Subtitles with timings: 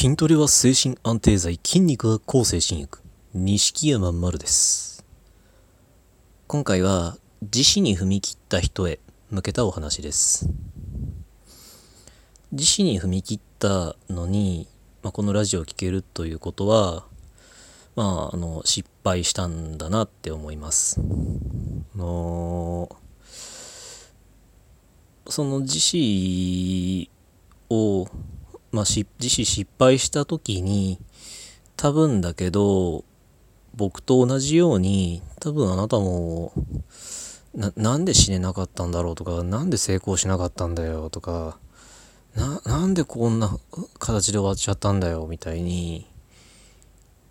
[0.00, 3.00] 筋トレは精神安定剤、筋肉は抗精神薬。
[3.34, 5.04] 錦山丸です。
[6.46, 10.48] 今回は、自死に踏み切った人へ向けたお話です。
[12.50, 14.68] 自死に踏み切ったのに、
[15.02, 17.04] まあ、このラジオを聴けるということは、
[17.94, 20.98] まあ、あの、失敗したんだなって思います。
[21.94, 22.88] の
[25.28, 27.10] その自死
[27.68, 28.08] を
[28.72, 30.98] まあ、自死失敗した時に
[31.76, 33.04] 多分だけど
[33.74, 36.52] 僕と同じように多分あなたも
[37.76, 41.58] なんで死ねなかったんだろうとかなんで成功しなかったんだよとか
[42.36, 43.58] ななんでこんな
[43.98, 46.10] 形で終わっちゃったんだよみたいに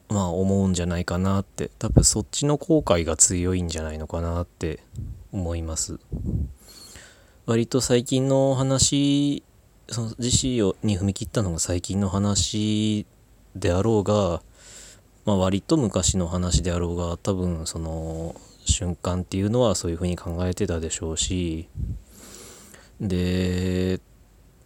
[0.09, 1.69] まあ思うんじゃないかなって。
[1.77, 4.79] 多分そっちの後悔が強いんじゃないのかなって
[5.31, 5.99] 思います。
[7.45, 9.43] 割と最近の話
[9.91, 13.05] その自死をに踏み切ったのが最近の話
[13.55, 14.41] であろうが、
[15.25, 21.67] まあ、割と昔の話であろうが多分その瞬間っていうのはそういうふうに考えてたでしょうし
[23.01, 23.99] で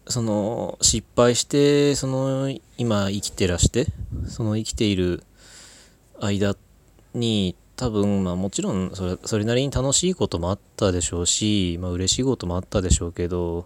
[0.08, 3.88] その失敗してその今生きてらして
[4.28, 5.24] その生きている
[6.20, 6.56] 間
[7.14, 13.66] に多分まあもちろんそれそれなりに楽しいこともあったでしょうし、まあ嬉しいこともあったでしょうけど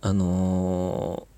[0.00, 1.28] あのー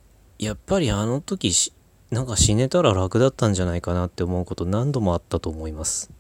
[0.41, 1.71] やっぱりあの時し
[2.11, 6.11] なんか死ねたら楽だったんじゃないかなって思うこと何度もあったと思います。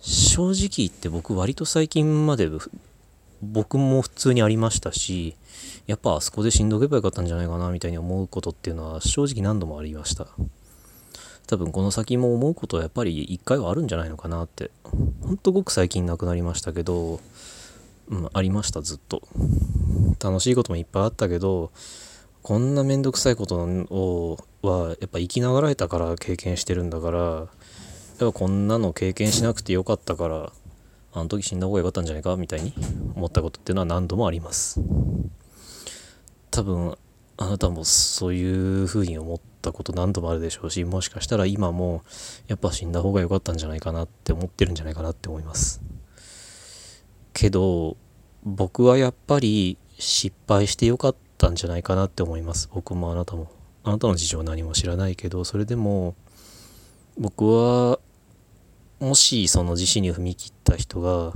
[0.00, 2.50] 正直言って僕割と最近まで
[3.40, 5.36] 僕も普通にありましたし
[5.86, 10.26] やっぱあそこで死んどけばよかったんじゃないかなみたいに思うことっていうのは正直何度もありました。
[11.46, 14.72] 多分この先も思うことはやっぱり一回はあるんじゃないのかなって。
[15.22, 17.20] ほんとごく最近なくなりましたけど
[18.08, 19.22] うんありましたずっと。
[20.22, 21.72] 楽しいこともいっぱいあったけど
[22.42, 27.48] こんなめんどくさいことをはやっぱ生きながらえたから経験してるんだからやっ
[28.18, 30.52] ぱこんなの経験しなくてよかったから
[31.12, 32.74] あの時死んだ方がよかったんじゃないかみたいに
[33.14, 34.80] 思ったことっていうのは何度もあります。
[36.50, 36.96] 多分
[37.36, 42.02] あなたもそういうふうに思ったこと何度もあるでしょうしもしかしたら今も
[42.46, 45.80] やっぱ死んだ方がよかったんじゃないかなって思ってるんじゃないかなって思います。
[47.32, 47.96] けど
[48.44, 52.68] 僕はやっぱり失敗してよかったんじゃないかなって思います。
[52.72, 53.50] 僕もあなたも。
[53.84, 56.14] あなたの事情何も知らないけどそれでも
[57.18, 57.98] 僕は
[59.00, 61.32] もしその自死に踏み切った人が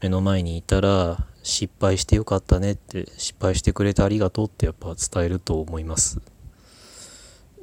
[0.00, 6.20] 目の前にいたら失敗してよかったねって失敗してくれてありがとうってやっぱ伝えると思います。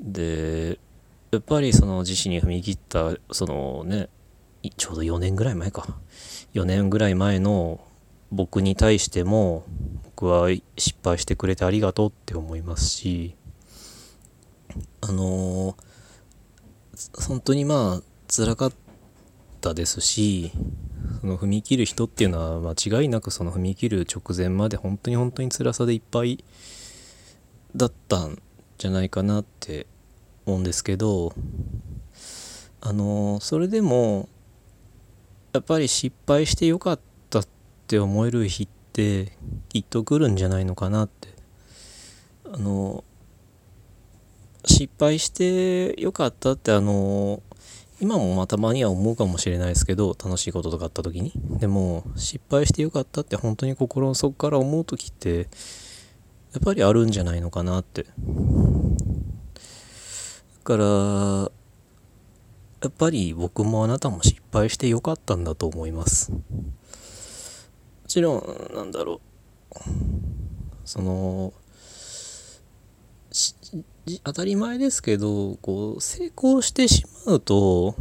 [0.02, 0.80] で
[1.32, 4.10] やっぱりその自死に踏み切ったそのね
[4.70, 5.88] ちょうど4年ぐらい前か。
[6.54, 7.80] 4年ぐらい前の
[8.32, 9.66] 僕に対しても
[10.04, 13.36] 僕は失敗してくれてありがとうって思いますし
[15.02, 15.76] あの
[17.28, 18.74] 本当にまあ辛かっ
[19.62, 20.52] たですし
[21.22, 26.44] その踏み切る人っていうのは間違いなくその踏み切る直前まで本当に本当に辛さでいっぱい
[27.76, 28.42] だったん
[28.78, 29.88] じゃないかなって
[30.46, 31.34] 思うんですけど
[32.82, 34.30] あのそれでも
[35.54, 37.00] やっぱり失敗してよかっ
[37.30, 37.48] たっ
[37.88, 39.38] て思える日って
[39.70, 41.30] きっと来るんじゃないのかなって。
[42.46, 43.04] あの
[44.66, 47.42] 失敗してよかったってあの
[48.00, 51.32] 今もまたまには思うかもしれないですけど楽しいこととかあった時に。
[51.60, 55.50] でも失敗してよかったって本当に心の底から思う時って
[56.54, 58.04] やっぱりあるんじゃないのかなって。
[58.04, 58.10] だ
[60.64, 61.52] から
[62.84, 66.34] やっぱり僕もあなたも失敗してよかったんだと思います。
[66.34, 66.42] も
[68.08, 69.22] ちろんなんだろ
[69.72, 69.80] う。
[70.84, 71.54] その
[74.26, 77.96] 当たり前ですけどこう成功してしまうと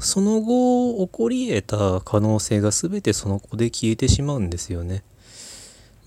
[0.00, 5.04] その後起こり得た可能性が全てその子で消えてしまうんですよね。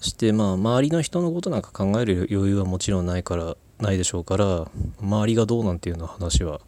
[0.02, 6.60] そしてまあ周りの人のことなんか考える余裕はもちろんないからないでしょうから周りがどうなんていうような話は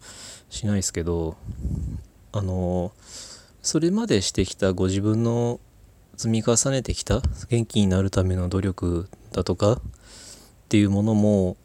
[0.50, 1.36] しないですけど
[2.32, 2.92] あの
[3.62, 5.60] それまでしてきたご自分の
[6.16, 9.80] 積み重ねてきた元気になるための努力だとかっ
[10.68, 11.56] ていうものも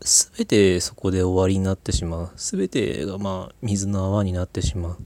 [0.00, 2.30] 全てそこで終わりになってしまう。
[2.36, 4.96] 全てがまあ水の泡になってしまう。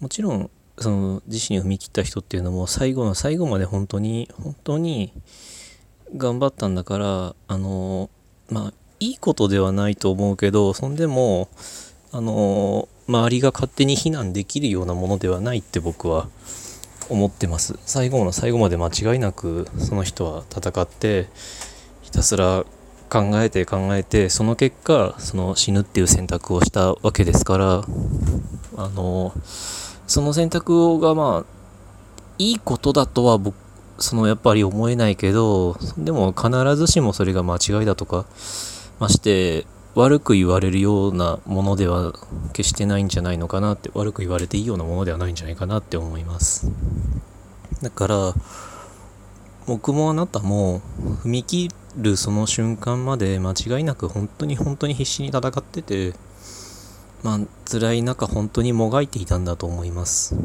[0.00, 5.12] もちろんその自身に踏み切った人っていうのも最後の最後まで本当に本当に
[6.16, 8.08] 頑張ったんだからあの
[8.50, 11.48] まあいいことではないと思うけどそんでも
[12.12, 16.28] あの周りが勝手に非難できるようなものではないって僕は
[17.08, 17.78] 思ってます。
[17.86, 21.28] 最後の最後まで間違いなくその人は戦って
[22.02, 22.64] ひたすら
[23.08, 27.84] 考えて考えてその結果その死ぬっていう選択をしたわけですから
[28.76, 29.32] あの
[30.06, 31.56] その選択がまあ
[32.38, 33.54] いいことだとは僕
[33.98, 38.26] そのやっぱり思えないけどでも必ずしもそれが間違いだとか
[38.98, 42.12] まして悪く言われるようなものでは
[42.52, 46.70] 決してないんじゃないのかなって悪く言われていいようなものではないんじゃないかなって思います。
[47.80, 48.34] だから
[49.66, 50.82] 僕もあなたも
[51.24, 56.12] 踏み切るその瞬間まで間違いなく本当に本当に必死に戦ってて
[57.22, 60.36] まあ辛い中本当にもがいていたんだと思います。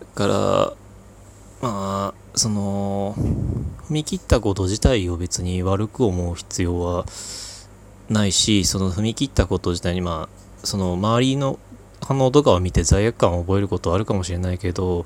[0.00, 0.72] だから
[1.60, 7.04] まあその踏み切ったこと自体を別に悪く思う必要は
[8.08, 11.58] ないしその踏み切ったこと自体にまあその周りの
[12.00, 15.04] 反応とかを見て罪悪感を覚えることはあるかもしれないけど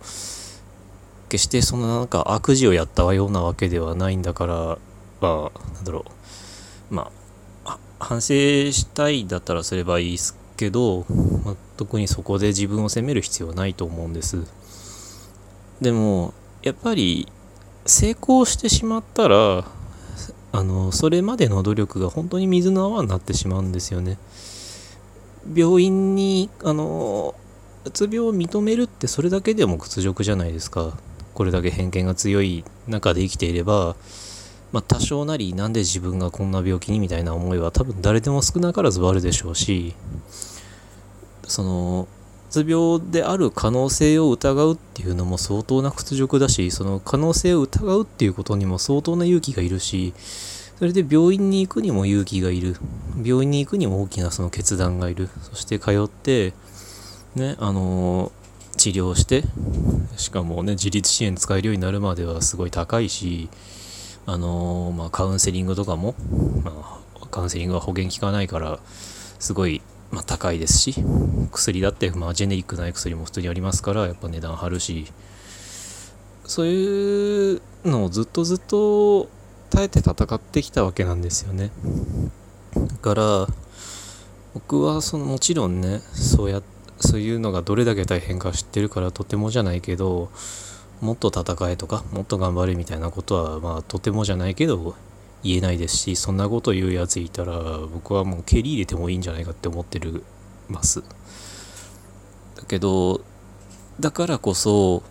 [1.28, 4.78] 決してそのなんか悪事をやったようなわけではないんだから
[5.20, 6.04] まあなんだろ
[6.90, 6.94] う。
[6.94, 7.10] ま
[7.64, 8.34] あ反省
[8.72, 11.06] したいだったらすればいいですけど、
[11.44, 14.44] まあ、特にそこで自分を責める必要はないと思うんです。
[15.80, 17.28] でもやっぱり
[17.86, 19.64] 成功してしまったら
[20.52, 24.18] あのそれまでの努力が本当に水の泡になってしまうんですよね。
[25.54, 27.34] 病院にあの
[27.84, 30.92] うつ病を認めるってそれだけでも屈辱じゃないですか。
[31.34, 33.96] これだけ偏見が強い中で生きていれば、
[34.70, 39.94] まあ、多少なりなんで自分がこんな病気にみたいな思いは多分誰でも少なからずあるでしょうし
[41.44, 42.08] その
[42.60, 50.12] うつ病である可能性を疑うっていうのも相当な屈辱だしその可能性を疑うっていうことにも相当な勇気がいるし
[50.76, 52.76] それで病院に行くにも勇気がいる。
[53.22, 55.28] 病院に行くにも大きなその決断がいる。
[55.42, 56.54] そして通って
[57.36, 58.32] ねあの
[58.76, 59.44] 治療して
[60.16, 63.48] しかもね自立支援使えるようになるまではすごい高いし
[64.26, 66.16] あの、まあ、カウンセリングとかも、
[66.64, 68.80] まあ、カウンセリングは保険効かないから
[69.42, 69.82] すごい、
[70.12, 70.94] まあ、高いですし
[71.50, 75.06] 薬だって、まあ、ジェネリックない薬も普通にありますからやっぱ値段張るし。
[76.44, 79.28] そういうのをずっとずっと
[79.70, 81.70] 耐えて戦ってきたわけなんですよね。
[82.74, 83.46] だから
[84.54, 86.62] 僕はそのもちろんねそうや
[87.00, 90.30] そういうのがどれだけ大変か知ってるからとてもじゃないけど
[91.00, 94.94] もっと戦えとかもっと頑張れみたいなことはまあとてもじゃないけど
[95.42, 97.54] 言えないですしそんなこと言うやついたら
[97.92, 100.24] 僕はもう蹴り入れてもいいんじゃないかって思ってる
[100.68, 101.02] ます。
[102.56, 103.20] だけど
[104.00, 105.02] だからこそ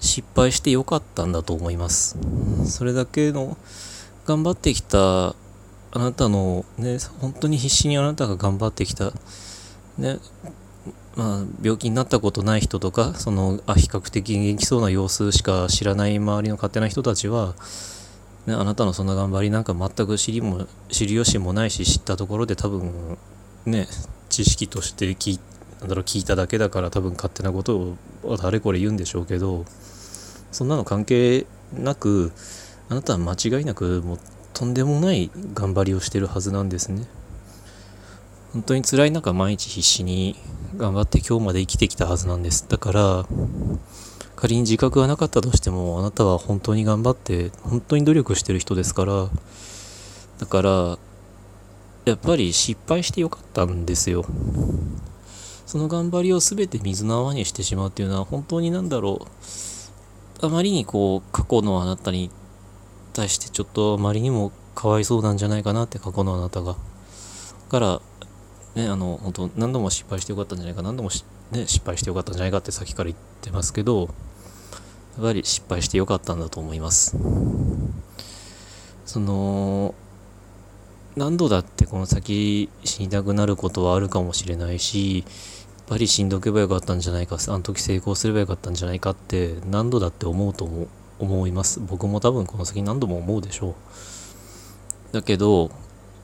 [0.00, 2.16] 失敗してよかったんだと思います。
[2.64, 3.56] それだけの
[4.24, 5.34] 頑張ってきたあ
[5.98, 9.12] なたのね本当に必死にあなたが頑張ってきた
[9.98, 10.18] ね
[11.16, 17.54] まあ、病気になったことない人とかそのあ比較的元気そうな様子しか知らない周りの勝手な人たちは、
[18.46, 23.18] ね、あなたのそんな頑張りなんか全く知りも知る由もないし知ったところで多分
[23.64, 23.88] ね
[24.28, 25.40] 知識として聞
[25.80, 27.96] なんだろう聞いただけだから多分勝手なことを
[28.40, 29.64] あれこれ言うんでしょうけど
[30.52, 32.32] そんなの関係なく
[32.88, 34.18] あなたは間違いなくもう
[34.54, 37.06] とんでもない頑張りをしてるはずなんですね。
[38.52, 40.34] 本当に辛い中毎日必死に
[40.78, 43.26] 頑張って今日まで生きてきたはずなんですだから
[44.36, 49.28] 仮に自覚がなかったとしてもあなたは本当に頑張って本当に努力してる人ですから
[50.38, 50.98] だから
[52.04, 54.24] やっぱり失敗してよかったんですよ。
[55.66, 59.26] その頑張りを全て水の泡にしてしまうっていうのは本当になんだろ
[60.42, 60.46] う。
[60.46, 62.30] あまりにこう過去のあなたに
[63.12, 66.74] 対してちょっとあまりにもかわいそうなんじゃないかなって過去のあなたが。
[66.74, 66.78] だ
[67.68, 68.00] から
[68.76, 71.08] ね、あの、本当何度も失敗してよかったんじゃないか、何度も
[71.50, 74.08] ね、失敗してよかったんじゃないかってさっきから言ってますけど、やっ
[75.22, 77.16] ぱり失敗してよかったんだと思います。
[79.06, 79.94] その、
[81.16, 85.26] 何度だってこの先死にたくなることはあるかもしれないし、やっ
[85.88, 90.86] ぱり死んどけばよかったんじゃないか、あの時成功すればよかったんじゃないかって何度だって思うと思
[91.18, 91.80] 思います。
[91.80, 93.74] 僕も多分この先何度も思うでしょう。
[95.14, 95.70] だけど、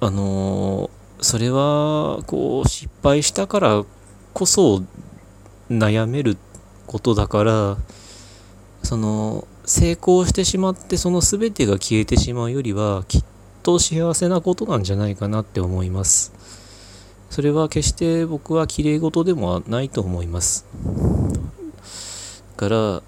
[0.01, 3.85] あのーそれはこう失敗したから
[4.35, 4.83] こそ
[5.71, 6.37] 悩める
[6.87, 7.77] ことだから
[8.83, 13.25] その成功してしまってその全てが消えてしまうよりはきっ
[13.63, 16.33] と幸せなことなんじゃないかなって思います。
[17.31, 20.67] それは決して僕は綺麗事でもないと思います。
[22.57, 23.03] だから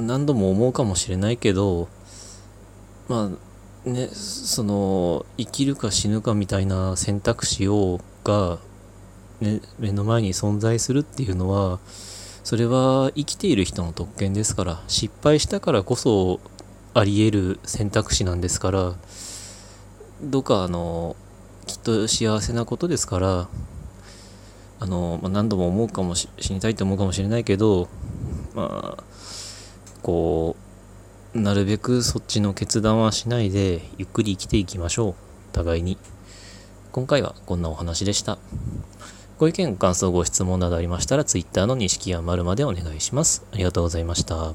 [0.00, 1.88] 何度も思うかもしれないけど
[3.08, 3.45] まあ
[3.86, 8.58] ね、その生きるか死ぬかみたいな選択肢をが、
[9.40, 11.78] ね、目の前に存在するっていうのは
[12.42, 16.40] それは生きている人の特権ですから失敗したからこそ
[16.94, 18.94] あり得る選択肢なんですから
[20.20, 21.14] どうかあの
[21.66, 23.48] きっと幸せなことですから
[24.80, 27.88] あの、まあ、何度も思うかもし死にたいと思うかもしれないけど
[28.52, 29.04] まあ
[30.02, 30.65] こう
[31.42, 35.14] なるべくそっちの決断はしないでゆっくり生きていきましょう。
[35.52, 35.98] 互いに。
[36.92, 38.38] 今回はこんなお話でした。
[39.38, 43.44] ご意見ご感想ご質問などありましたら Twitter の錦山丸までお願いします。
[43.52, 44.54] ありがとうございました。